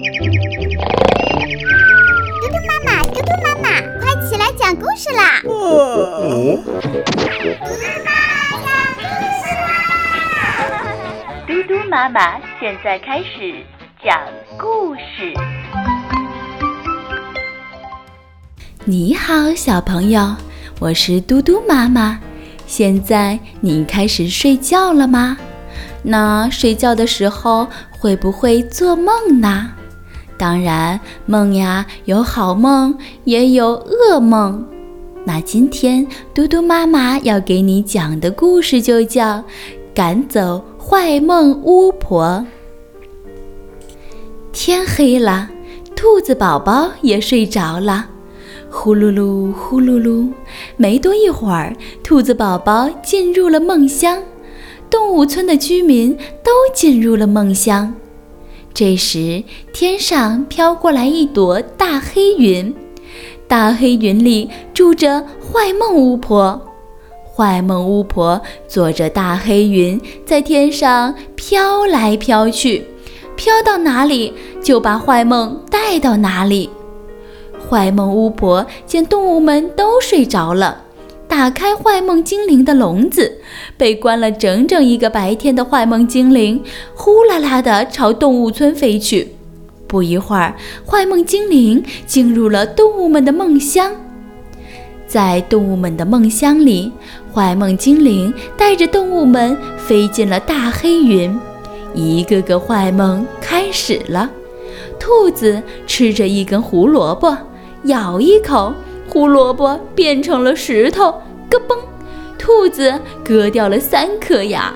[0.00, 0.08] 嘟嘟
[2.66, 3.68] 妈妈，嘟嘟妈妈，
[4.00, 5.42] 快起来讲故事啦！
[11.46, 13.62] 嘟嘟妈妈现在开始
[14.02, 14.18] 讲
[14.58, 15.34] 故事。
[18.86, 20.34] 你好，小朋友，
[20.78, 22.18] 我是嘟嘟妈妈。
[22.66, 25.36] 现在你开始睡觉了吗？
[26.02, 29.72] 那睡觉的时候会不会做梦呢？
[30.40, 34.66] 当然，梦呀有好梦，也有噩梦。
[35.26, 39.36] 那今天嘟嘟妈妈要给你讲的故事就叫
[39.92, 42.24] 《赶走坏梦巫婆》。
[44.50, 45.50] 天黑了，
[45.94, 48.06] 兔子宝宝也睡着了。
[48.70, 50.32] 呼噜噜，呼噜噜，
[50.78, 54.22] 没多一会儿，兔子宝宝进入了梦乡，
[54.88, 57.94] 动物村的居民都进入了梦乡。
[58.72, 59.42] 这时，
[59.72, 62.74] 天上飘过来一朵大黑云，
[63.46, 66.60] 大黑云里住着坏梦巫婆。
[67.34, 72.84] 坏梦巫婆坐着大黑云，在天上飘来飘去，
[73.36, 74.32] 飘到哪里
[74.62, 76.68] 就把坏梦带到哪里。
[77.68, 80.84] 坏梦巫婆见动物们都睡着了，
[81.30, 83.38] 打开坏梦精灵的笼子，
[83.76, 86.60] 被关了整整一个白天的坏梦精灵，
[86.92, 89.28] 呼啦啦地朝动物村飞去。
[89.86, 93.92] 不一会儿，坏梦精灵进入了动物们的梦乡。
[95.06, 96.90] 在动物们的梦乡里，
[97.32, 101.38] 坏梦精灵带着动物们飞进了大黑云，
[101.94, 104.28] 一个个坏梦开始了。
[104.98, 107.36] 兔子吃着一根胡萝卜。
[107.84, 108.74] 咬一口，
[109.10, 111.76] 胡萝卜变成了石头，咯嘣，
[112.38, 112.94] 兔子
[113.24, 114.72] 割掉了三颗牙，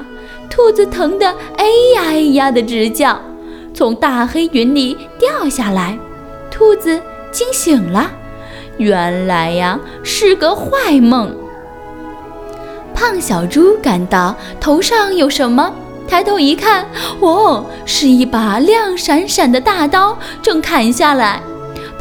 [0.51, 3.17] 兔子疼得哎呀哎呀的直叫，
[3.73, 5.97] 从大黑云里掉下来，
[6.51, 8.11] 兔子惊醒了，
[8.77, 11.33] 原来呀是个坏梦。
[12.93, 15.73] 胖小猪感到头上有什么，
[16.09, 16.84] 抬头一看，
[17.21, 21.41] 哦，是一把亮闪闪的大刀，正砍下来。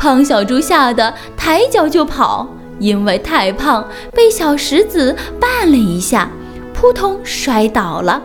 [0.04, 2.46] 胖小猪吓得抬脚就跑，
[2.78, 6.30] 因为太胖，被小石子绊了一下，
[6.74, 8.22] 扑通摔倒了。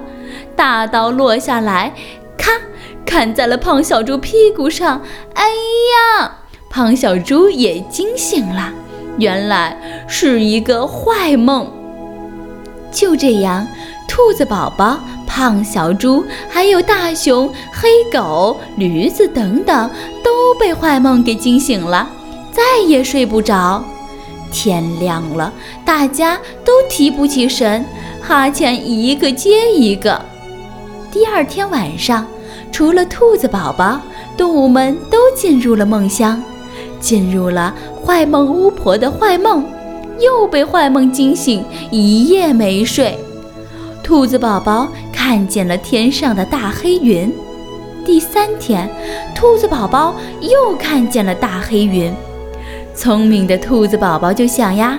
[0.57, 1.95] 大刀落下来，
[2.37, 2.51] 咔，
[3.07, 5.01] 砍在了胖小猪屁股上。
[5.35, 5.45] 哎
[6.19, 6.39] 呀！
[6.69, 8.73] 胖小猪也惊醒了，
[9.19, 11.73] 原来是一个坏梦。
[12.91, 13.65] 就这样，
[14.09, 14.99] 兔子宝宝。
[15.29, 19.89] 胖小猪，还有大熊、黑狗、驴子等等，
[20.25, 22.09] 都被坏梦给惊醒了，
[22.51, 23.85] 再也睡不着。
[24.51, 25.53] 天亮了，
[25.85, 27.85] 大家都提不起神，
[28.21, 30.21] 哈欠一个接一个。
[31.13, 32.27] 第二天晚上，
[32.73, 34.01] 除了兔子宝宝，
[34.37, 36.43] 动物们都进入了梦乡，
[36.99, 37.75] 进入了
[38.05, 39.65] 坏梦巫婆的坏梦，
[40.19, 43.17] 又被坏梦惊醒，一夜没睡。
[44.03, 44.89] 兔子宝宝
[45.29, 47.31] 看见了天上的大黑云。
[48.03, 48.89] 第三天，
[49.35, 52.11] 兔子宝宝又看见了大黑云。
[52.95, 54.99] 聪明的兔子宝宝就想呀，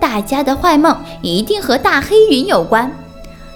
[0.00, 2.90] 大家的坏梦一定和大黑云有关。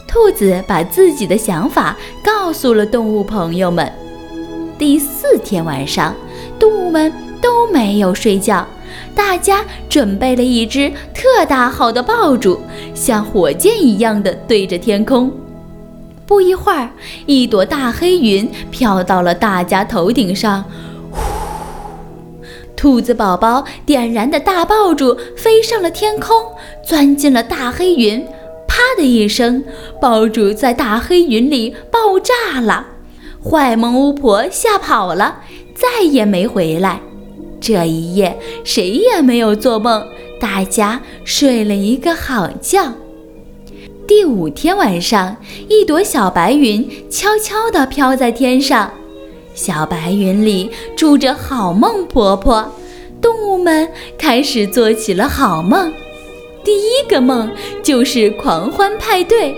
[0.06, 3.90] 兔子把自己的想法告诉了动物朋友们。
[4.76, 6.14] 第四天晚上，
[6.58, 8.68] 动物们都没有睡觉。
[9.14, 12.60] 大家准备了一只特大号的爆竹，
[12.94, 15.32] 像火箭一样的对着天空。
[16.26, 16.90] 不一会儿，
[17.26, 20.64] 一朵大黑云飘到了大家头顶上。
[21.10, 21.20] 呼！
[22.76, 26.36] 兔子宝宝点燃的大爆竹飞上了天空，
[26.84, 28.26] 钻进了大黑云。
[28.66, 29.62] 啪的一声，
[30.00, 32.86] 爆竹在大黑云里爆炸了。
[33.44, 35.40] 坏梦巫婆吓跑了，
[35.74, 37.00] 再也没回来。
[37.60, 40.04] 这一夜谁也没有做梦，
[40.40, 42.92] 大家睡了一个好觉。
[44.06, 45.36] 第五天晚上，
[45.68, 48.92] 一朵小白云悄悄地飘在天上，
[49.54, 52.72] 小白云里住着好梦婆婆。
[53.20, 53.88] 动物们
[54.18, 55.92] 开始做起了好梦，
[56.64, 57.48] 第一个梦
[57.82, 59.54] 就是狂欢派对，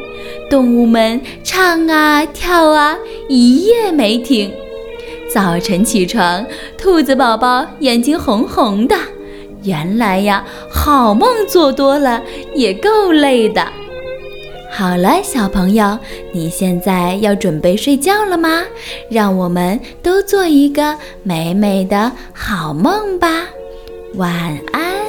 [0.51, 2.99] 动物们唱啊跳啊，
[3.29, 4.53] 一夜没停。
[5.33, 6.45] 早晨起床，
[6.77, 8.95] 兔子宝宝眼睛红红的。
[9.63, 12.23] 原来呀，好梦做多了
[12.55, 13.67] 也够累的。
[14.77, 15.97] 好了，小朋友，
[16.33, 18.65] 你现在要准备睡觉了吗？
[19.09, 23.47] 让我们都做一个美美的好梦吧。
[24.17, 24.33] 晚
[24.73, 25.04] 安。